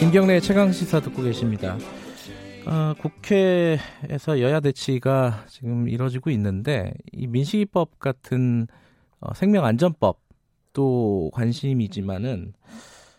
김경래의 0.00 0.40
최강 0.40 0.72
시사 0.72 1.00
듣고 1.00 1.22
계십니다. 1.22 1.76
어, 2.66 2.94
국회에서 3.02 4.40
여야 4.40 4.60
대치가 4.60 5.44
지금 5.46 5.90
이뤄지고 5.90 6.30
있는데 6.30 6.94
이 7.12 7.26
민식이법 7.26 7.98
같은 7.98 8.66
어, 9.20 9.34
생명안전법도 9.34 11.32
관심이지만은 11.34 12.54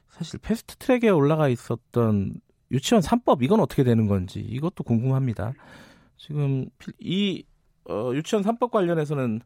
사실 0.09 0.40
패스트 0.40 0.77
트랙에 0.77 1.12
올라가 1.12 1.49
있었던 1.49 2.41
유치원 2.71 3.04
3법 3.04 3.43
이건 3.43 3.59
어떻게 3.59 3.84
되는 3.84 4.07
건지 4.07 4.40
이것도 4.40 4.84
궁금합니다. 4.84 5.54
지금 6.18 6.66
이 6.99 7.43
어, 7.88 8.09
유치원 8.16 8.43
3법 8.43 8.71
관련해서는 8.71 9.41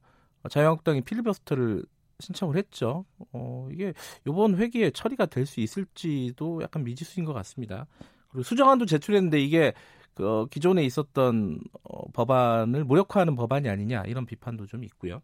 자유한국당이 0.50 1.02
필리버스터를 1.02 1.84
신청을 2.20 2.56
했죠. 2.56 3.06
어, 3.34 3.68
이게 3.72 3.94
이번 4.28 4.56
회기에 4.56 4.92
처리가 4.92 5.26
될 5.28 5.46
수 5.46 5.60
있을지도 5.60 6.62
약간 6.62 6.84
미지수인 6.84 7.26
것 7.26 7.34
같습니다. 7.34 7.86
그리고 8.30 8.44
수정안도 8.44 8.86
제출했는데 8.86 9.40
이게 9.40 9.74
그 10.14 10.28
어, 10.28 10.46
기존에 10.50 10.84
있었던 10.84 11.60
어, 11.84 12.12
법안을 12.14 12.86
무력화하는 12.86 13.36
법안이 13.36 13.70
아니냐 13.70 14.04
이런 14.08 14.26
비판도 14.26 14.66
좀 14.66 14.84
있고요. 14.86 15.22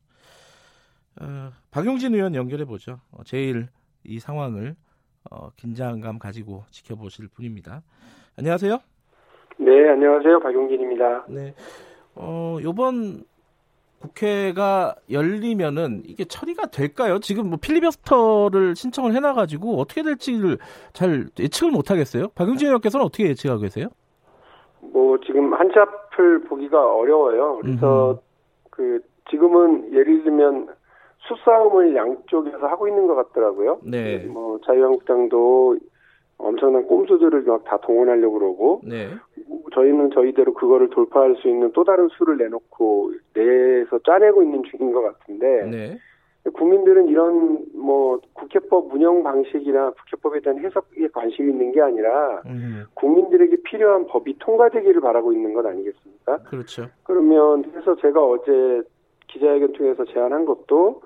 어, 1.20 1.52
박용진 1.72 2.14
의원 2.14 2.36
연결해 2.36 2.66
보죠. 2.66 3.00
어, 3.12 3.24
제일 3.24 3.70
이 4.04 4.20
상황을 4.20 4.76
어, 5.30 5.50
긴장감 5.56 6.20
가지고 6.20 6.66
지켜보실 6.72 7.30
분입니다. 7.30 7.84
안녕하세요. 8.38 8.80
네, 9.60 9.90
안녕하세요. 9.90 10.40
박용진입니다. 10.40 11.26
네. 11.30 11.54
어, 12.16 12.58
요번 12.62 13.24
국회가 14.02 14.96
열리면은 15.10 16.02
이게 16.06 16.26
처리가 16.26 16.68
될까요? 16.68 17.20
지금 17.20 17.50
뭐 17.50 17.60
필리버스터를 17.62 18.76
신청을 18.76 19.14
해놔가지고 19.14 19.80
어떻게 19.80 20.02
될지를 20.02 20.58
잘 20.94 21.28
예측을 21.40 21.72
못 21.72 21.92
하겠어요. 21.92 22.30
박용진 22.36 22.68
의원께서는 22.68 23.06
어떻게 23.06 23.28
예측하고 23.28 23.62
계세요? 23.62 23.88
뭐 24.82 25.20
지금 25.26 25.54
한치 25.54 25.78
앞을 25.78 26.44
보기가 26.46 26.96
어려워요. 26.96 27.60
그래서. 27.62 28.20
그 28.72 29.00
지금은 29.30 29.94
예를 29.94 30.24
들면 30.24 30.68
수싸움을 31.28 31.96
양쪽에서 31.96 32.66
하고 32.66 32.88
있는 32.88 33.06
것 33.06 33.16
같더라고요. 33.16 33.80
네. 33.84 34.26
뭐 34.26 34.60
자유한국당도 34.66 35.78
엄청난 36.44 36.86
꼼수들을 36.88 37.44
막 37.44 37.64
다 37.64 37.78
동원하려고 37.78 38.40
그러고 38.40 38.82
네. 38.84 39.08
저희는 39.74 40.12
저희대로 40.12 40.54
그거를 40.54 40.90
돌파할 40.90 41.36
수 41.38 41.48
있는 41.48 41.72
또 41.74 41.84
다른 41.84 42.10
수를 42.10 42.38
내놓고 42.38 43.14
내에서 43.34 44.00
짜내고 44.00 44.44
있는 44.44 44.64
중인 44.64 44.92
것 44.92 45.02
같은데 45.02 45.70
네. 45.70 45.98
국민들은 46.54 47.08
이런 47.08 47.60
뭐 47.76 48.20
국회법 48.34 48.94
운영 48.94 49.22
방식이나 49.22 49.92
국회법에 49.92 50.40
대한 50.42 50.60
해석에 50.60 51.08
관심이 51.14 51.52
있는 51.52 51.72
게 51.72 51.82
아니라 51.82 52.42
음. 52.48 52.86
국민들에게 52.96 53.58
필요한 53.64 54.08
법이 54.08 54.40
통과되기를 54.40 55.02
바라고 55.02 55.32
있는 55.34 55.54
것 55.54 55.66
아니겠습니까? 55.66 56.40
그렇죠. 56.50 56.88
그러면 57.04 57.64
그래서 57.72 57.96
제가 57.98 58.24
어제 58.24 58.82
기자회견 59.28 59.74
통해서 59.74 60.04
제안한 60.06 60.46
것도 60.46 61.02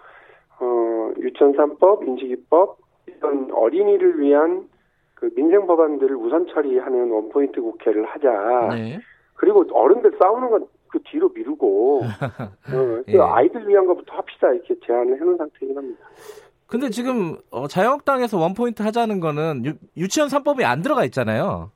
어 0.59 1.11
유치원 1.19 1.51
3법, 1.53 2.07
인식이법 2.07 2.77
이런 3.07 3.51
어린이를 3.51 4.19
위한 4.21 4.69
그 5.15 5.33
민생 5.33 5.65
법안들을 5.65 6.15
우선 6.15 6.45
처리하는 6.47 7.09
원포인트 7.09 7.59
국회를 7.61 8.05
하자. 8.05 8.75
네. 8.75 8.99
그리고 9.35 9.65
어른들 9.73 10.13
싸우는 10.19 10.49
건 10.49 10.67
그 10.95 11.01
뒤로 11.03 11.27
미루고 11.27 12.03
어, 12.71 13.03
예. 13.09 13.19
아이들 13.19 13.67
위한 13.67 13.85
것부터 13.85 14.15
합시다 14.15 14.49
이렇게 14.53 14.75
제안을 14.85 15.19
해놓은 15.19 15.35
상태이긴 15.35 15.77
합니다. 15.77 16.05
근데 16.67 16.89
지금 16.89 17.35
어, 17.51 17.67
자유한국당에서 17.67 18.39
원포인트 18.39 18.81
하자는 18.81 19.19
거는 19.19 19.77
유, 19.97 20.07
치원 20.07 20.29
3법이 20.29 20.63
안 20.63 20.81
들어가 20.81 21.03
있잖아요. 21.05 21.69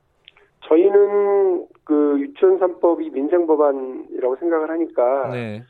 저희는 0.66 1.66
그 1.84 2.16
유치원 2.18 2.58
3법이 2.60 3.12
민생 3.12 3.46
법안이라고 3.46 4.36
생각을 4.36 4.70
하니까 4.70 5.28
네. 5.32 5.64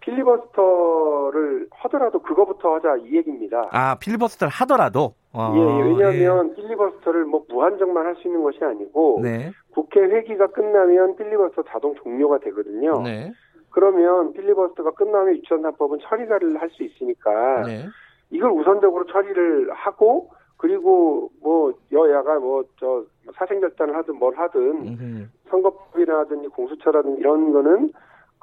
필리버스터를 0.00 1.68
하더라도 1.70 2.20
그거부터 2.20 2.74
하자 2.76 2.96
이 3.04 3.16
얘기입니다. 3.16 3.68
아 3.72 3.96
필리버스터를 3.98 4.50
하더라도 4.52 5.14
아, 5.34 5.52
예, 5.56 5.60
예, 5.60 5.82
왜냐하면 5.82 6.50
예. 6.50 6.54
필리버스터를 6.54 7.24
뭐 7.24 7.44
무한정만 7.48 8.04
할 8.04 8.14
수 8.16 8.28
있는 8.28 8.42
것이 8.42 8.62
아니고 8.62 9.20
네. 9.22 9.50
국회 9.72 10.00
회기가 10.00 10.48
끝나면 10.48 11.16
필리버스터 11.16 11.62
자동 11.68 11.94
종료가 11.94 12.38
되거든요. 12.40 13.00
네. 13.02 13.32
그러면 13.70 14.32
필리버스터가 14.34 14.90
끝나면 14.92 15.36
유치원 15.36 15.62
3법은 15.62 16.00
처리를 16.02 16.60
할 16.60 16.68
수 16.70 16.82
있으니까 16.82 17.62
네. 17.66 17.86
이걸 18.30 18.50
우선적으로 18.50 19.06
처리를 19.06 19.72
하고 19.72 20.30
그리고 20.58 21.30
뭐 21.42 21.72
여야가 21.90 22.38
뭐 22.38 22.64
저 22.78 23.04
사생결단을 23.34 23.96
하든 23.96 24.16
뭘 24.16 24.34
하든 24.36 24.60
음흠. 24.60 25.26
선거법이라든지 25.48 26.48
공수처라든 26.48 27.16
이런 27.18 27.52
거는 27.52 27.92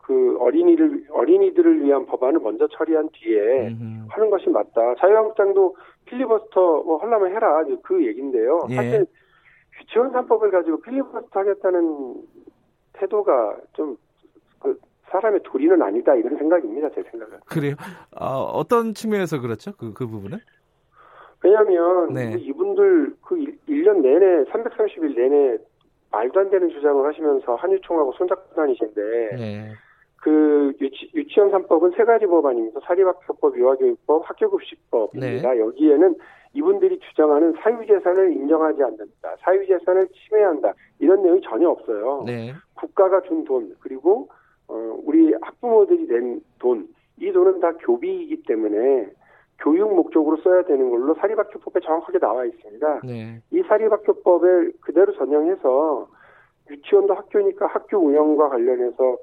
그 0.10 0.38
어린이를 0.40 1.06
어린이들을 1.12 1.84
위한 1.84 2.08
법안을 2.08 2.40
먼저 2.40 2.68
처리한 2.68 3.10
뒤에 3.14 3.68
음흠. 3.68 4.08
하는 4.10 4.30
것이 4.32 4.50
맞다. 4.50 4.96
자유한국당도 5.00 5.76
필리버스터 6.06 6.84
뭐 6.84 6.98
하려면 6.98 7.32
해라 7.32 7.64
그 7.84 8.04
얘긴데요. 8.04 8.68
예. 8.72 8.76
사실 8.76 9.06
유치원 9.80 10.12
3법을 10.12 10.52
가지고 10.52 10.82
필리버스터 10.82 11.40
하겠다는 11.40 12.16
태도가 12.94 13.58
좀 13.74 13.98
그 14.60 14.78
사람의 15.10 15.42
도리는 15.44 15.82
아니다 15.82 16.14
이런 16.16 16.38
생각입니다. 16.38 16.90
제 16.94 17.02
생각은. 17.10 17.40
그래요? 17.48 17.76
어, 18.16 18.44
어떤 18.54 18.94
측면에서 18.94 19.42
그렇죠? 19.42 19.72
그, 19.78 19.94
그 19.94 20.08
부분은? 20.08 20.38
왜냐하면 21.44 22.14
네. 22.14 22.36
이분들 22.38 23.16
그 23.22 23.36
1년 23.68 24.02
내내 24.02 24.44
330일 24.52 25.16
내내 25.16 25.58
말도 26.12 26.40
안 26.40 26.50
되는 26.50 26.70
주장을 26.70 27.06
하시면서 27.06 27.56
한유총하고 27.56 28.12
손잡고 28.14 28.56
다니신데 28.56 29.02
네. 29.38 29.72
그 31.30 31.32
유치, 31.32 31.40
유치원 31.40 31.52
3법은 31.52 31.96
세 31.96 32.04
가지 32.04 32.26
법안입니다. 32.26 32.80
사립학교법, 32.84 33.58
유아교육법, 33.58 34.28
학교급식법입니다. 34.30 35.54
네. 35.54 35.60
여기에는 35.60 36.16
이분들이 36.54 37.00
주장하는 37.00 37.54
사유재산을 37.62 38.34
인정하지 38.34 38.84
않는다. 38.84 39.36
사유재산을 39.40 40.08
침해한다. 40.10 40.74
이런 41.00 41.22
내용이 41.22 41.42
전혀 41.42 41.70
없어요. 41.70 42.24
네. 42.26 42.54
국가가 42.76 43.22
준 43.22 43.44
돈, 43.46 43.76
그리고, 43.80 44.28
어, 44.68 45.00
우리 45.04 45.34
학부모들이 45.42 46.08
낸 46.08 46.42
돈, 46.60 46.88
이 47.18 47.32
돈은 47.32 47.60
다 47.60 47.72
교비이기 47.74 48.44
때문에 48.44 49.10
교육 49.60 49.94
목적으로 49.94 50.38
써야 50.38 50.64
되는 50.64 50.90
걸로 50.90 51.14
사립학교법에 51.16 51.82
정확하게 51.82 52.20
나와 52.20 52.46
있습니다. 52.46 53.02
네. 53.04 53.42
이 53.52 53.62
사립학교법을 53.64 54.74
그대로 54.82 55.14
전형해서 55.14 56.08
유치원도 56.72 57.14
학교니까 57.14 57.68
학교 57.68 57.98
운영과 57.98 58.50
관련해서 58.50 59.04
어, 59.04 59.18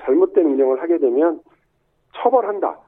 잘못된 0.00 0.46
운영을 0.46 0.82
하게 0.82 0.98
되면 0.98 1.40
처벌한다. 2.16 2.78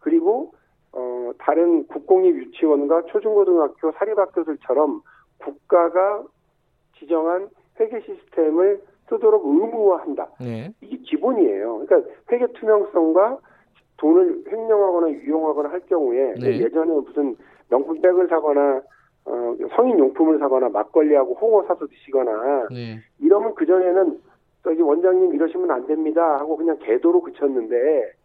그리고 0.00 0.52
어, 0.92 1.30
다른 1.38 1.86
국공립 1.88 2.36
유치원과 2.36 3.02
초중고등학교 3.06 3.92
사립학교들처럼 3.92 5.02
국가가 5.38 6.24
지정한 6.98 7.48
회계 7.78 8.00
시스템을 8.00 8.80
쓰도록 9.08 9.44
의무화한다. 9.44 10.28
네. 10.40 10.72
이게 10.80 10.96
기본이에요. 10.98 11.84
그러니까 11.86 12.10
회계 12.32 12.46
투명성과 12.54 13.38
돈을 13.98 14.44
횡령하거나 14.50 15.10
유용하거나 15.10 15.70
할 15.70 15.80
경우에 15.80 16.34
네. 16.34 16.58
예전에 16.60 16.92
무슨 16.92 17.36
명품백을 17.70 18.28
사거나 18.28 18.82
어, 19.26 19.56
성인 19.74 19.98
용품을 19.98 20.38
사거나 20.38 20.68
막걸리하고 20.68 21.34
홍어 21.34 21.64
사서 21.66 21.86
드시거나 21.86 22.68
네. 22.70 23.00
이러면 23.18 23.54
그 23.54 23.66
전에는 23.66 24.20
저기 24.66 24.82
원장님 24.82 25.32
이러시면 25.32 25.70
안 25.70 25.86
됩니다 25.86 26.40
하고 26.40 26.56
그냥 26.56 26.76
계도로 26.80 27.20
그쳤는데 27.22 27.76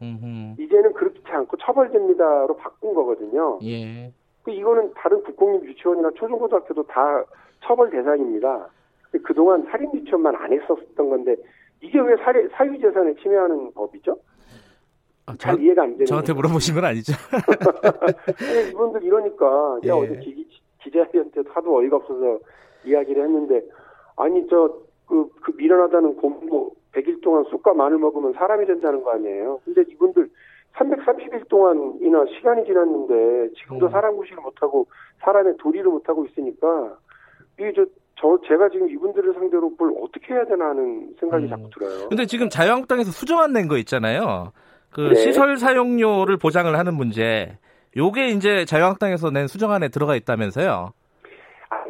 음흠. 0.02 0.60
이제는 0.60 0.92
그렇지 0.94 1.22
않고 1.24 1.56
처벌됩니다로 1.58 2.58
바꾼 2.58 2.96
거거든요. 2.96 3.60
예. 3.62 4.12
그 4.42 4.50
이거는 4.50 4.92
다른 4.96 5.22
국공립 5.22 5.70
유치원이나 5.70 6.10
초중고등학교도 6.16 6.82
다 6.88 7.24
처벌 7.64 7.92
대상입니다. 7.92 8.68
그동안 9.24 9.64
살인 9.70 9.94
유치원만 9.94 10.36
안 10.36 10.52
했었던 10.52 11.10
건데 11.12 11.36
이게 11.80 12.00
왜 12.00 12.16
사례, 12.18 12.48
사유재산을 12.48 13.18
침해하는 13.18 13.72
법이죠? 13.74 14.18
아, 15.28 15.36
잘 15.38 15.58
저, 15.58 15.62
이해가 15.62 15.84
안 15.84 15.92
되는 15.92 16.08
저한테 16.08 16.34
물어보신 16.34 16.74
건 16.74 16.86
아니죠? 16.86 17.14
이분들 18.72 19.04
이러니까 19.04 19.80
예. 19.84 19.92
어제 19.92 20.18
기, 20.18 20.48
때 20.90 21.42
하도 21.50 21.78
어이가 21.78 21.98
없어서 21.98 22.40
이야기를 22.84 23.26
했는데 23.26 23.62
아니 24.16 24.48
저 24.50 24.82
그 25.12 25.30
그 25.42 25.52
미련하다는 25.58 26.16
곰도 26.16 26.72
100일 26.94 27.22
동안 27.22 27.44
쑥과 27.50 27.74
마늘 27.74 27.98
먹으면 27.98 28.34
사람이 28.34 28.66
된다는 28.66 29.04
거 29.04 29.12
아니에요. 29.12 29.60
근데 29.66 29.84
이분들 29.90 30.30
330일 30.78 31.48
동안이나 31.50 32.26
시간이 32.38 32.66
지났는데 32.66 33.54
지금도 33.56 33.88
음. 33.88 33.92
사람 33.92 34.16
구실을 34.16 34.42
못하고 34.42 34.88
사람의 35.20 35.56
도리를 35.60 35.86
못하고 35.86 36.26
있으니까 36.26 36.96
이게 37.60 37.74
저, 37.76 37.86
저 38.16 38.40
제가 38.48 38.70
지금 38.70 38.90
이분들을 38.90 39.34
상대로 39.34 39.72
뭘 39.78 39.94
어떻게 40.02 40.34
해야 40.34 40.46
되나 40.46 40.70
하는 40.70 41.14
생각이 41.20 41.46
음. 41.46 41.50
자꾸 41.50 41.70
들어요. 41.74 42.08
근데 42.10 42.26
지금 42.26 42.48
자유한국당에서 42.50 43.12
수정안 43.12 43.52
낸 43.52 43.68
거 43.68 43.78
있잖아요. 43.78 44.52
그 44.92 45.02
네. 45.02 45.16
시설 45.16 45.58
사용료를 45.58 46.38
보장을 46.38 46.74
하는 46.78 46.94
문제. 46.96 47.58
요게 47.98 48.28
이제 48.30 48.64
자유한국당에서 48.66 49.32
낸 49.32 49.48
수정안에 49.48 49.90
들어가 49.90 50.16
있다면서요? 50.16 50.94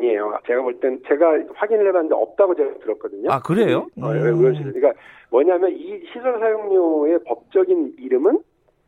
아니에요. 0.02 0.40
제가 0.46 0.62
볼 0.62 0.80
땐 0.80 1.00
제가 1.08 1.26
확인을 1.56 1.88
해봤는데 1.88 2.16
없다고 2.16 2.56
제가 2.56 2.74
들었거든요. 2.80 3.32
아 3.32 3.40
그래요? 3.40 3.88
음. 3.98 4.04
어, 4.04 4.14
의원실. 4.14 4.74
그러니까 4.74 5.00
뭐냐면 5.30 5.72
이 5.72 6.02
시설 6.12 6.40
사용료의 6.40 7.20
법적인 7.26 7.96
이름은 8.00 8.40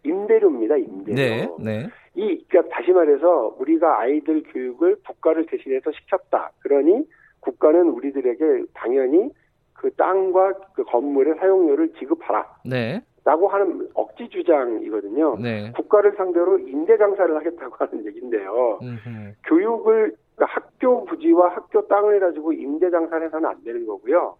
임대료입니다. 0.03 0.77
임대료. 0.77 1.15
네. 1.15 1.47
네. 1.59 1.89
이 2.15 2.43
그러니까 2.49 2.75
다시 2.75 2.91
말해서 2.91 3.55
우리가 3.59 3.99
아이들 4.01 4.43
교육을 4.51 4.97
국가를 5.07 5.45
대신해서 5.45 5.91
시켰다. 5.91 6.51
그러니 6.59 7.05
국가는 7.39 7.87
우리들에게 7.89 8.65
당연히 8.73 9.29
그 9.73 9.91
땅과 9.95 10.53
그 10.75 10.83
건물의 10.83 11.35
사용료를 11.39 11.93
지급하라. 11.99 12.45
네. 12.65 13.01
라고 13.25 13.47
하는 13.47 13.87
억지 13.93 14.27
주장이거든요. 14.29 15.37
네. 15.41 15.71
국가를 15.77 16.13
상대로 16.17 16.59
임대 16.59 16.97
장사를 16.97 17.33
하겠다고 17.33 17.73
하는 17.77 18.05
얘기인데요. 18.05 18.79
음흠. 18.81 19.31
교육을 19.47 20.13
그러니까 20.35 20.55
학교 20.55 21.05
부지와 21.05 21.49
학교 21.55 21.87
땅을 21.87 22.19
가지고 22.19 22.53
임대 22.53 22.89
장사를 22.89 23.25
해서는 23.25 23.49
안 23.49 23.63
되는 23.63 23.85
거고요. 23.85 24.37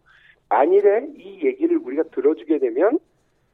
만일에 0.49 1.07
이 1.15 1.45
얘기를 1.45 1.77
우리가 1.77 2.03
들어주게 2.13 2.59
되면 2.59 2.99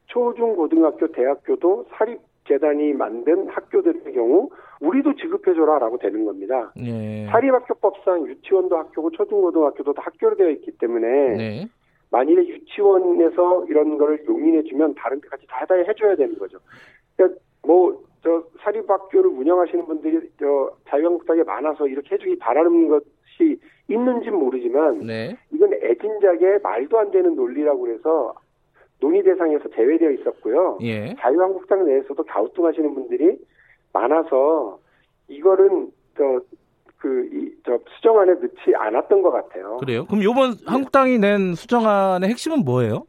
초중 0.07 0.55
고등학교 0.55 1.07
대학교도 1.11 1.85
사립 1.91 2.19
재단이 2.47 2.93
만든 2.93 3.47
학교들의 3.47 4.13
경우 4.13 4.49
우리도 4.81 5.15
지급해줘라라고 5.15 5.97
되는 5.99 6.25
겁니다. 6.25 6.73
네. 6.75 7.27
사립학교법상 7.29 8.25
유치원도 8.27 8.75
학교고 8.75 9.11
초중고등학교도 9.11 9.93
다 9.93 10.01
학교로 10.05 10.35
되어 10.35 10.49
있기 10.49 10.71
때문에 10.71 11.07
네. 11.37 11.67
만일에 12.09 12.47
유치원에서 12.47 13.65
이런 13.69 13.97
거를 13.97 14.25
용인해주면 14.27 14.95
다른 14.95 15.21
데까지 15.21 15.45
다 15.47 15.65
해줘야 15.71 16.15
되는 16.15 16.37
거죠. 16.39 16.57
그러니까 17.15 17.39
뭐 17.61 18.01
저 18.23 18.43
사립학교를 18.61 19.29
운영하시는 19.29 19.85
분들이 19.85 20.19
저 20.39 20.71
자유한국당에 20.89 21.43
많아서 21.43 21.87
이렇게 21.87 22.15
해주기 22.15 22.37
바라는 22.37 22.89
것이 22.89 23.59
있는지 23.87 24.29
모르지만 24.29 24.99
네. 24.99 25.37
이건 25.51 25.73
애진작의 25.73 26.59
말도 26.61 26.99
안 26.99 27.11
되는 27.11 27.35
논리라고 27.35 27.87
해서 27.87 28.33
논의 28.99 29.23
대상에서 29.23 29.69
제외되어 29.69 30.11
있었고요. 30.11 30.79
예. 30.81 31.15
자유한국당 31.19 31.85
내에서도 31.85 32.21
갸우뚱하시는 32.23 32.93
분들이 32.93 33.37
많아서 33.93 34.79
이거는 35.29 35.91
저 36.17 36.41
그, 36.97 37.29
이, 37.31 37.55
저, 37.65 37.79
수정안에 37.95 38.33
넣지 38.33 38.75
않았던 38.75 39.21
것 39.21 39.31
같아요. 39.31 39.77
그래요? 39.77 40.05
그럼 40.05 40.21
요번 40.21 40.51
네. 40.51 40.57
한국당이 40.65 41.17
낸 41.17 41.55
수정안의 41.55 42.29
핵심은 42.29 42.65
뭐예요? 42.65 43.05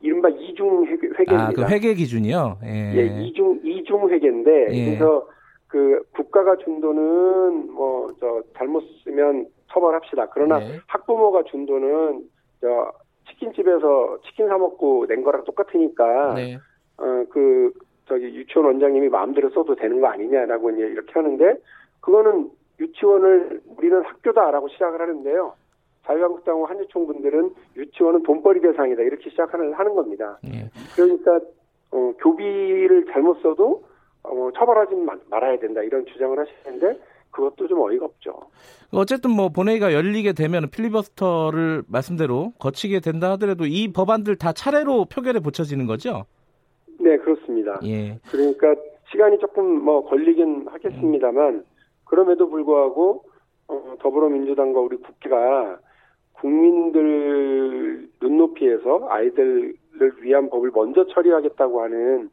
이른바 0.00 0.28
이중 0.28 0.84
회계입니다. 0.86 1.48
아, 1.48 1.52
그 1.52 1.64
회계 1.72 1.94
기준이요? 1.94 2.58
예. 2.64 2.94
예, 2.96 3.22
이중, 3.22 3.60
이중 3.62 4.08
회계인데, 4.08 4.68
예. 4.70 4.84
그래서 4.86 5.28
그 5.66 6.02
국가가 6.12 6.56
준 6.56 6.80
돈은 6.80 7.72
뭐, 7.72 8.08
저, 8.18 8.42
잘못 8.56 8.82
쓰면 9.04 9.46
처벌합시다. 9.70 10.28
그러나 10.30 10.60
예. 10.62 10.80
학부모가 10.86 11.44
준 11.44 11.66
돈은, 11.66 12.22
저, 12.60 12.92
치킨집에서 13.30 14.18
치킨 14.26 14.48
사 14.48 14.58
먹고 14.58 15.06
낸 15.06 15.22
거랑 15.22 15.44
똑같으니까 15.44 16.34
네. 16.34 16.58
어그 16.96 17.72
저기 18.06 18.24
유치원 18.26 18.66
원장님이 18.66 19.08
마음대로 19.08 19.50
써도 19.50 19.74
되는 19.74 20.00
거 20.00 20.08
아니냐라고 20.08 20.70
이제 20.70 20.82
이렇게 20.82 21.12
하는데 21.12 21.54
그거는 22.00 22.50
유치원을 22.80 23.60
우리는 23.76 24.02
학교다라고 24.02 24.68
시작을 24.68 25.00
하는데요. 25.00 25.54
자유한국당과 26.06 26.70
한유총 26.70 27.06
분들은 27.06 27.50
유치원은 27.76 28.22
돈벌이 28.22 28.60
대상이다 28.60 29.02
이렇게 29.02 29.30
시작하는 29.30 29.72
하는 29.72 29.94
겁니다. 29.94 30.38
네. 30.42 30.68
그러니까 30.94 31.40
어, 31.92 32.12
교비를 32.18 33.06
잘못 33.12 33.40
써도 33.42 33.84
어, 34.22 34.50
처벌하지 34.56 34.94
말아야 35.28 35.58
된다 35.58 35.82
이런 35.82 36.04
주장을 36.06 36.38
하시는데 36.38 36.98
그것도 37.30 37.68
좀 37.68 37.80
어이가 37.80 38.06
없죠. 38.06 38.40
어쨌든 38.92 39.30
뭐 39.30 39.50
본회의가 39.50 39.92
열리게 39.92 40.32
되면 40.32 40.68
필리버스터를 40.68 41.84
말씀대로 41.86 42.52
거치게 42.58 43.00
된다 43.00 43.30
하더라도 43.32 43.66
이 43.66 43.92
법안들 43.92 44.36
다 44.36 44.52
차례로 44.52 45.06
표결에 45.06 45.40
붙여지는 45.40 45.86
거죠? 45.86 46.24
네, 46.98 47.16
그렇습니다. 47.18 47.78
예. 47.84 48.18
그러니까 48.30 48.74
시간이 49.10 49.38
조금 49.38 49.82
뭐 49.82 50.04
걸리긴 50.08 50.66
하겠습니다만 50.68 51.54
음. 51.54 51.64
그럼에도 52.04 52.48
불구하고 52.48 53.24
어, 53.68 53.94
더불어민주당과 54.00 54.80
우리 54.80 54.96
국회가 54.96 55.78
국민들 56.40 58.08
눈높이에서 58.20 59.06
아이들을 59.08 59.74
위한 60.22 60.48
법을 60.50 60.70
먼저 60.74 61.06
처리하겠다고 61.06 61.82
하는 61.82 62.30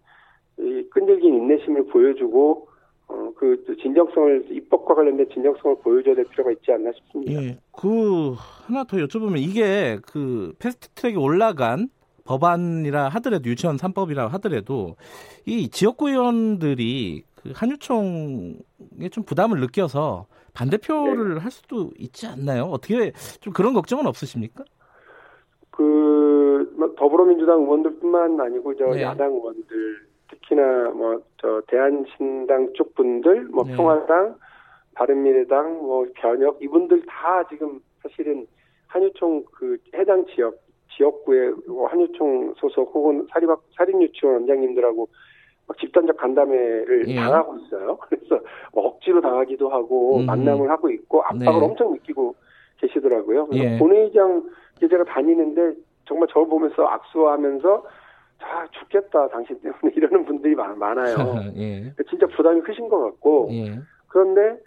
이 0.60 0.84
끈질긴 0.90 1.34
인내심을 1.34 1.88
보여주고 1.88 2.68
어, 3.10 3.32
그 3.38 3.64
진정성을 3.82 4.48
입법과 4.52 4.96
관련된 4.96 5.30
진정성을 5.34 5.78
보여줘야 5.82 6.16
될 6.16 6.26
필요가 6.26 6.52
있지 6.52 6.72
않나 6.72 6.92
싶습니다. 6.94 7.42
예, 7.42 7.58
그 7.72 8.34
하나 8.36 8.84
더 8.84 8.98
여쭤보면 8.98 9.38
이게 9.38 9.98
그 10.06 10.54
패스트트랙에 10.60 11.16
올라간 11.16 11.90
법안이라 12.26 13.08
하더라도 13.10 13.50
유치원 13.50 13.78
3법이라 13.78 14.28
하더라도 14.32 14.98
이 15.46 15.70
지역구 15.70 16.10
의원들이 16.10 17.24
그 17.36 17.52
한유총에 17.56 19.10
좀 19.12 19.24
부담을 19.24 19.62
느껴서 19.62 20.26
반대표를 20.58 21.36
네. 21.36 21.40
할 21.40 21.52
수도 21.52 21.92
있지 21.98 22.26
않나요? 22.28 22.64
어떻게 22.64 23.12
좀 23.42 23.54
그런 23.54 23.74
걱정은 23.74 24.08
없으십니까? 24.08 24.64
그뭐 25.72 26.96
더불어민주당 26.98 27.62
의원들뿐만 27.62 28.40
아니고 28.42 28.76
저 28.76 28.86
네. 28.86 29.04
야당 29.04 29.32
의원들 29.32 30.08
특히나 30.30 30.90
뭐 30.90 31.22
저 31.40 31.62
대한신당 31.68 32.74
쪽 32.74 32.94
분들, 32.96 33.46
뭐 33.46 33.64
네. 33.64 33.76
평화당, 33.76 34.36
바른미래당, 34.96 35.78
뭐 35.78 36.06
변혁 36.16 36.62
이분들 36.62 37.06
다 37.06 37.48
지금 37.48 37.80
사실은 38.02 38.46
한유총 38.88 39.46
그 39.52 39.78
해당 39.94 40.26
지역 40.28 40.58
지역구의 40.96 41.54
뭐 41.68 41.88
한유총 41.88 42.56
소속 42.58 42.94
혹은 42.94 43.28
사립학 43.32 43.62
사립유치원 43.78 44.36
원장님들하고 44.36 45.02
막 45.02 45.10
집단적 45.80 46.18
간담회를 46.18 47.08
예. 47.08 47.16
당하고 47.16 47.58
있어요. 47.58 47.98
그래서 48.08 48.40
뭐 48.74 48.88
억지로 48.88 49.22
당하기도 49.22 49.70
하고 49.70 50.18
음. 50.18 50.26
만남을 50.26 50.70
하고 50.70 50.90
있고 50.90 51.22
압박을 51.24 51.60
네. 51.60 51.66
엄청 51.66 51.92
느끼고 51.94 52.36
계시더라고요. 52.78 53.48
그래서 53.48 53.64
예. 53.66 53.78
본회의장 53.78 54.44
제가 54.80 55.04
다니는데 55.06 55.74
정말 56.06 56.28
저를 56.32 56.48
보면서 56.48 56.86
악수하면서 56.86 57.84
아 58.40 58.68
죽겠다 58.72 59.28
당신 59.30 59.60
때문에 59.60 59.80
이러는 59.96 60.26
분들이 60.26 60.56
많, 60.56 60.98
아요 60.98 61.16
예. 61.58 61.92
진짜 62.10 62.28
부담이 62.28 62.62
크신 62.62 62.88
것 62.88 63.00
같고 63.02 63.50
예. 63.52 63.80
그런데 64.08 64.62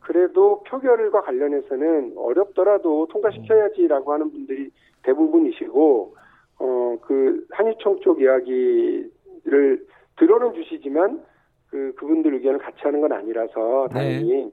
그래도 0.00 0.62
표결과 0.64 1.20
관련해서는 1.22 2.14
어렵더라도 2.16 3.06
통과시켜야지라고 3.10 4.12
하는 4.12 4.32
분들이 4.32 4.70
대부분이시고 5.02 6.16
어 6.58 6.82
그 7.02 7.44
한유총 7.50 8.00
쪽 8.00 8.20
이야기를 8.20 9.84
들어는 10.18 10.54
주시지만 10.54 11.22
그 11.68 11.94
그분들 11.96 12.34
의견을 12.34 12.58
같이 12.58 12.78
하는 12.82 13.00
건 13.00 13.12
아니라서 13.12 13.88
당연히 13.90 14.44
네. 14.44 14.50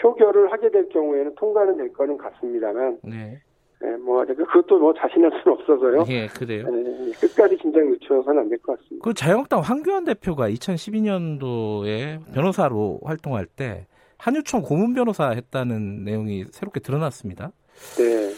표결을 0.00 0.52
하게 0.52 0.70
될 0.70 0.88
경우에는 0.88 1.34
통과는 1.34 1.76
될 1.76 1.92
거는 1.92 2.16
같습니다만 2.16 2.98
네. 3.02 3.40
네, 3.80 3.96
뭐 3.96 4.24
그것도 4.24 4.78
뭐 4.78 4.94
자신할 4.94 5.30
수는 5.42 5.58
없어서요. 5.58 6.04
예, 6.08 6.28
그래요. 6.28 6.70
네, 6.70 7.10
끝까지 7.20 7.56
긴장 7.56 7.90
늦춰서는 7.90 8.42
안 8.42 8.48
될 8.48 8.56
것 8.62 8.78
같습니다. 8.78 9.02
그 9.02 9.12
자유한국당 9.12 9.60
황교안 9.60 10.04
대표가 10.04 10.48
2012년도에 10.50 12.20
변호사로 12.32 13.00
활동할 13.02 13.46
때 13.46 13.86
한유총 14.18 14.62
고문 14.62 14.94
변호사 14.94 15.30
했다는 15.30 16.04
내용이 16.04 16.44
새롭게 16.52 16.78
드러났습니다. 16.80 17.50
네. 17.98 18.30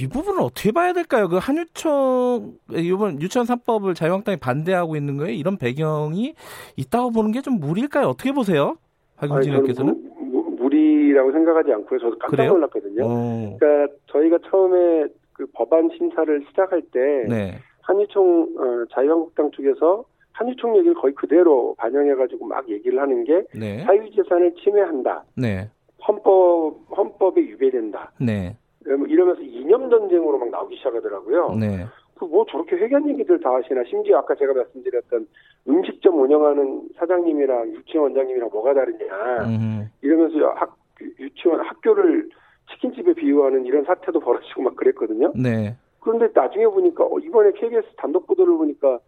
이 0.00 0.08
부분은 0.08 0.40
어떻게 0.42 0.72
봐야 0.72 0.92
될까요? 0.92 1.28
그 1.28 1.36
한유총 1.36 2.54
이번 2.72 3.20
유치원 3.22 3.46
3법을 3.46 3.94
자유한국당이 3.94 4.36
반대하고 4.38 4.96
있는 4.96 5.16
거에 5.16 5.32
이런 5.34 5.56
배경이 5.56 6.34
있다고 6.76 7.10
보는 7.12 7.30
게 7.32 7.40
좀 7.40 7.60
무리일까요? 7.60 8.08
어떻게 8.08 8.32
보세요? 8.32 8.76
박용진 9.16 9.52
의원께서는? 9.52 10.10
무리라고 10.58 11.30
생각하지 11.30 11.72
않고요. 11.72 11.98
저도 12.00 12.18
깜짝 12.18 12.36
그래요? 12.36 12.52
놀랐거든요. 12.54 13.02
어. 13.06 13.56
그러니까 13.58 13.94
저희가 14.06 14.38
처음에 14.50 15.06
그 15.32 15.46
법안 15.54 15.88
심사를 15.96 16.44
시작할 16.48 16.82
때 16.92 16.98
네. 17.28 17.58
한유총 17.82 18.42
어, 18.58 18.84
자유한국당 18.92 19.50
쪽에서 19.52 20.04
한유총 20.32 20.76
얘기를 20.78 20.94
거의 20.94 21.14
그대로 21.14 21.74
반영해가지고 21.78 22.46
막 22.46 22.68
얘기를 22.68 23.00
하는 23.00 23.22
게 23.24 23.44
네. 23.54 23.84
사유재산을 23.84 24.54
침해한다. 24.62 25.24
네. 25.36 25.70
헌법 26.06 26.74
헌법에 26.96 27.40
위배된다. 27.40 28.10
네. 28.20 28.56
뭐 28.94 29.06
이러면서 29.06 29.42
이념 29.42 29.90
전쟁으로 29.90 30.38
막 30.38 30.50
나오기 30.50 30.76
시작하더라고요. 30.76 31.54
네. 31.58 31.86
그뭐 32.18 32.46
저렇게 32.48 32.76
회견 32.76 33.08
얘기들 33.08 33.40
다 33.40 33.54
하시나 33.54 33.82
심지어 33.84 34.18
아까 34.18 34.34
제가 34.34 34.54
말씀드렸던 34.54 35.26
음식점 35.68 36.20
운영하는 36.20 36.88
사장님이랑 36.96 37.72
유치원 37.72 38.04
원장님이랑 38.04 38.48
뭐가 38.52 38.72
다르냐 38.74 39.44
음. 39.44 39.90
이러면서 40.00 40.48
학 40.54 40.76
유치원 41.20 41.60
학교를 41.60 42.28
치킨집에 42.70 43.12
비유하는 43.14 43.66
이런 43.66 43.84
사태도 43.84 44.20
벌어지고 44.20 44.62
막 44.62 44.76
그랬거든요. 44.76 45.32
네. 45.34 45.76
그런데 46.00 46.28
나중에 46.34 46.66
보니까 46.66 47.04
어, 47.04 47.18
이번에 47.18 47.52
KBS 47.52 47.86
단독 47.96 48.26
보도를 48.26 48.56
보니까 48.56 48.98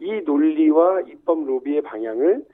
이 0.00 0.20
논리와 0.24 1.02
입법 1.02 1.44
로비의 1.44 1.82
방향을 1.82 2.44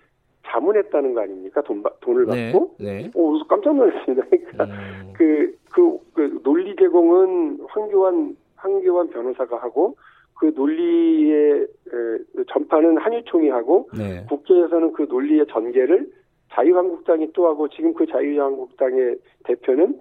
자문했다는 0.55 1.15
거 1.15 1.23
아닙니까? 1.23 1.61
돈, 1.63 1.83
돈을 2.01 2.27
네, 2.27 2.53
받고? 2.53 2.77
네. 2.79 3.03
네. 3.03 3.11
오, 3.15 3.39
깜짝 3.45 3.75
놀랐습니다. 3.75 4.27
그러니까 4.31 4.65
음. 4.65 5.13
그, 5.15 5.57
그, 5.73 5.99
그 6.15 6.41
논리 6.43 6.75
제공은 6.77 7.59
황교안, 7.69 8.37
황교안 8.57 9.09
변호사가 9.11 9.57
하고 9.57 9.97
그 10.35 10.53
논리의 10.55 11.63
에, 11.63 12.45
전파는 12.49 12.99
한유총이 12.99 13.49
하고 13.51 13.89
네. 13.97 14.25
국회에서는 14.29 14.93
그 14.93 15.07
논리의 15.09 15.47
전개를 15.49 16.07
자유한국당이 16.53 17.33
또 17.33 17.47
하고 17.49 17.69
지금 17.69 17.93
그 17.95 18.07
자유한국당의 18.07 19.17
대표는 19.45 19.99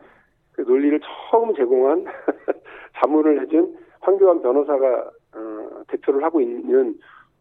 그 0.51 0.62
논리를 0.62 1.00
처음 1.01 1.55
제공한 1.55 2.05
자문을 3.01 3.41
해준 3.41 3.75
황교안 4.01 4.41
변호사가 4.41 5.10
어, 5.36 5.83
대표를 5.88 6.24
하고 6.24 6.41
있는 6.41 6.95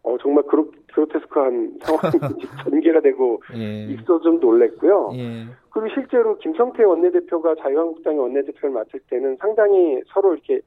어, 0.05 0.17
정말 0.19 0.45
그로, 0.45 0.71
그로테스크한 0.93 1.79
상황이 1.81 2.11
전개가 2.65 3.01
되고 3.01 3.41
예. 3.55 3.85
있어 3.93 4.21
좀 4.21 4.41
놀랬고요. 4.41 5.11
예. 5.15 5.47
그리고 5.71 5.95
실제로 5.95 6.37
김성태 6.39 6.83
원내대표가 6.85 7.55
자유한국당의 7.57 8.19
원내대표를 8.19 8.71
맡을 8.71 9.01
때는 9.09 9.37
상당히 9.41 10.01
서로 10.09 10.35
이렇게 10.35 10.61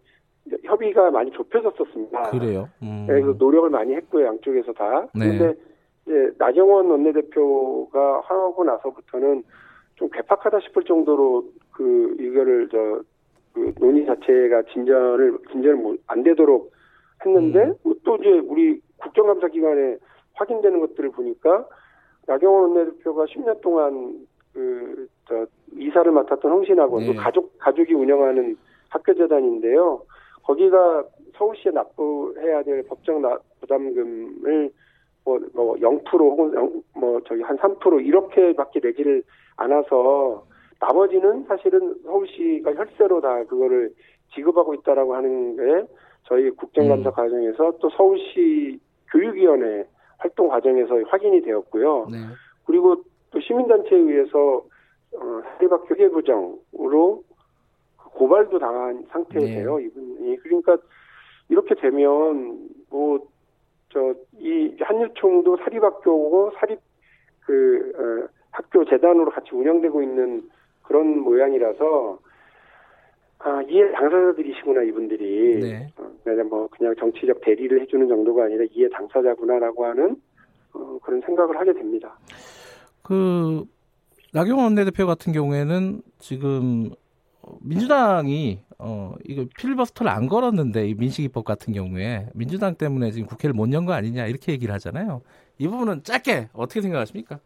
협의가 0.64 1.12
많이 1.12 1.32
좁혀졌었습니다. 1.32 2.32
그래요? 2.32 2.70
음. 2.82 3.06
네, 3.08 3.22
그래서 3.22 3.34
노력을 3.38 3.70
많이 3.70 3.94
했고요, 3.96 4.26
양쪽에서 4.26 4.74
다. 4.74 5.08
네. 5.14 5.38
그런데 5.38 5.60
이제 6.06 6.32
나경원 6.38 6.90
원내대표가 6.90 8.22
하고 8.22 8.64
나서부터는 8.64 9.44
좀 9.96 10.10
괴팍하다 10.12 10.60
싶을 10.62 10.84
정도로 10.84 11.46
그 11.72 12.16
이거를 12.20 12.70
저 12.70 13.16
그 13.56 13.74
논의 13.80 14.06
자체가 14.06 14.64
진전을 14.74 15.38
진전을 15.50 15.98
안 16.08 16.24
되도록 16.24 16.72
했는데 17.26 17.72
음. 17.86 17.94
또 18.04 18.18
이제 18.18 18.30
우리 18.46 18.82
국정감사 18.98 19.48
기간에 19.50 19.98
확인되는 20.34 20.80
것들을 20.80 21.12
보니까 21.12 21.68
나경원 22.28 22.76
원내대표가 22.76 23.26
10년 23.26 23.62
동안 23.62 24.26
그 24.54 25.08
저 25.28 25.46
이사를 25.74 26.12
맡았던 26.12 26.52
홍신학원 26.52 27.04
네. 27.04 27.08
또 27.08 27.20
가족 27.20 27.58
가족이 27.60 27.94
운영하는 27.94 28.56
학교재단인데요. 28.90 30.02
거기가 30.44 31.04
서울시에 31.38 31.72
납부해야 31.72 32.64
될 32.64 32.84
법정 32.84 33.22
나, 33.22 33.38
부담금을 33.60 34.72
뭐, 35.26 35.40
뭐 35.54 35.76
0% 35.76 36.06
혹은 36.20 36.54
0, 36.54 36.84
뭐 36.96 37.20
저기 37.28 37.42
한 37.42 37.58
3% 37.58 38.06
이렇게밖에 38.06 38.80
내지를 38.82 39.24
않아서 39.58 40.46
나머지는 40.80 41.46
사실은 41.46 41.96
서울시가 42.04 42.76
혈세로 42.76 43.22
다 43.22 43.44
그거를 43.46 43.92
지급하고 44.36 44.76
있다라고 44.76 45.16
하는 45.16 45.56
게 45.56 45.88
저희 46.28 46.50
국정감사 46.52 47.10
음. 47.10 47.14
과정에서 47.14 47.74
또 47.80 47.90
서울시 47.90 48.80
교육위원회 49.16 49.88
활동 50.18 50.50
과정에서 50.50 50.96
확인이 51.08 51.42
되었고요. 51.42 52.08
네. 52.12 52.18
그리고 52.66 53.04
또 53.32 53.40
시민단체에 53.40 53.98
의해서 53.98 54.64
어, 55.14 55.42
사립학 55.58 55.88
교계부정으로 55.88 57.24
고발도 57.98 58.60
당한 58.60 59.06
상태예요. 59.10 59.78
네. 59.78 59.86
이분이 59.86 60.38
그러니까 60.38 60.78
이렇게 61.50 61.76
되면 61.76 62.60
뭐 62.90 63.20
저 63.96 64.14
이 64.40 64.76
한유총도 64.82 65.58
사립학교고 65.58 66.52
사립 66.60 66.80
그 67.46 67.94
어, 67.96 68.28
학교 68.52 68.84
재단으로 68.84 69.32
같이 69.32 69.50
운영되고 69.54 70.02
있는 70.04 70.50
그런 70.84 71.20
모양이라서 71.20 72.20
아, 73.40 73.62
이해 73.70 73.90
당사자들이시구나 73.94 74.84
이분들이 74.84 75.60
네. 75.62 75.88
어, 75.98 76.05
그냥 76.26 76.50
뭐 76.50 76.68
그냥 76.68 76.96
정치적 77.00 77.40
대리를 77.42 77.80
해주는 77.82 78.08
정도가 78.08 78.46
아니라 78.46 78.66
이해 78.72 78.90
당사자구나라고 78.90 79.86
하는 79.86 80.16
어, 80.74 80.98
그런 81.04 81.22
생각을 81.22 81.58
하게 81.60 81.72
됩니다. 81.74 82.18
그 83.04 83.64
나경원 84.34 84.66
원내대표 84.66 85.06
같은 85.06 85.32
경우에는 85.32 86.02
지금 86.18 86.90
민주당이 87.62 88.60
어 88.80 89.14
이거 89.24 89.46
필버스터를 89.58 90.12
안 90.12 90.28
걸었는데 90.28 90.88
이 90.90 90.96
민식이법 90.96 91.46
같은 91.46 91.74
경우에 91.74 92.28
민주당 92.34 92.74
때문에 92.76 93.12
지금 93.12 93.28
국회를 93.28 93.54
못 93.54 93.72
연 93.72 93.86
거 93.86 93.94
아니냐 93.94 94.26
이렇게 94.26 94.52
얘기를 94.52 94.74
하잖아요. 94.74 95.22
이 95.60 95.68
부분은 95.68 96.04
짧게 96.04 96.50
어떻게 96.54 96.82
생각하십니까? 96.82 97.40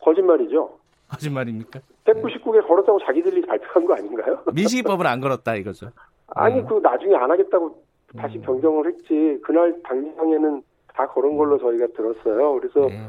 거짓말이죠. 0.00 0.76
거짓말입니까? 1.08 1.80
199개 2.04 2.66
걸었다고 2.66 2.98
자기들이 3.06 3.40
발표한 3.46 3.86
거 3.86 3.94
아닌가요? 3.94 4.42
민식이법은 4.52 5.06
안 5.06 5.20
걸었다 5.20 5.54
이거죠. 5.54 5.90
아니 6.28 6.58
음. 6.58 6.66
그 6.66 6.80
나중에 6.82 7.14
안 7.14 7.30
하겠다고 7.30 7.85
다시 8.16 8.38
음. 8.38 8.42
변경을 8.42 8.86
했지. 8.86 9.38
그날 9.42 9.74
당장에는 9.82 10.62
다 10.94 11.06
걸은 11.06 11.36
걸로 11.36 11.58
저희가 11.58 11.86
들었어요. 11.96 12.54
그래서 12.60 12.88
네. 12.88 13.08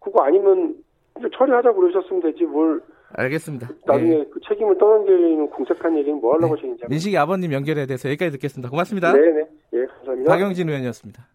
그거 0.00 0.22
아니면 0.24 0.76
처리하자 1.36 1.72
고 1.72 1.80
그러셨으면 1.80 2.22
되지 2.22 2.44
뭘. 2.44 2.82
알겠습니다. 3.16 3.68
나중에 3.86 4.18
네. 4.18 4.24
그 4.30 4.40
책임을 4.48 4.76
떠넘기는 4.76 5.48
공색한 5.50 5.96
얘기는 5.98 6.20
뭐 6.20 6.34
하려고 6.34 6.56
네. 6.56 6.62
책임자. 6.62 6.86
민식이 6.88 7.16
아버님 7.16 7.52
연결에 7.52 7.86
대해서 7.86 8.08
여기까지 8.08 8.32
듣겠습니다. 8.32 8.70
고맙습니다. 8.70 9.12
네네. 9.12 9.46
예, 9.74 9.86
감사합니다. 9.86 10.32
박영진 10.32 10.68
의원이었습니다. 10.68 11.26